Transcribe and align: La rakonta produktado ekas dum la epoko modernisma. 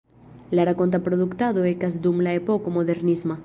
La 0.59 0.63
rakonta 0.69 1.01
produktado 1.09 1.67
ekas 1.75 2.01
dum 2.07 2.27
la 2.29 2.35
epoko 2.41 2.77
modernisma. 2.79 3.39